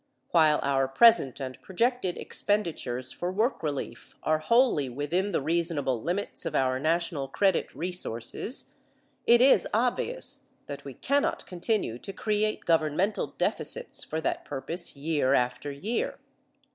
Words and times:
While 0.31 0.59
our 0.63 0.87
present 0.87 1.39
and 1.39 1.61
projected 1.61 2.17
expenditures 2.17 3.11
for 3.11 3.31
work 3.31 3.61
relief 3.61 4.15
are 4.23 4.39
wholly 4.39 4.89
within 4.89 5.31
the 5.31 5.43
reasonable 5.43 6.01
limits 6.01 6.43
of 6.43 6.55
our 6.55 6.79
national 6.79 7.27
credit 7.27 7.71
resources, 7.75 8.73
it 9.27 9.41
is 9.43 9.67
obvious 9.75 10.47
that 10.65 10.83
we 10.83 10.95
cannot 10.95 11.45
continue 11.45 11.99
to 11.99 12.13
create 12.13 12.65
governmental 12.65 13.27
deficits 13.37 14.03
for 14.03 14.19
that 14.21 14.43
purpose 14.43 14.95
year 14.95 15.35
after 15.35 15.71
year. 15.71 16.17